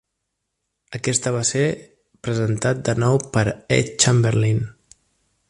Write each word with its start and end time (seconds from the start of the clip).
Aquesta 0.99 1.33
va 1.35 1.43
ser 1.49 1.61
presentat 2.29 2.83
de 2.89 2.97
nou 3.05 3.21
per 3.37 3.45
Ed 3.79 3.95
Chamberlin. 4.05 4.65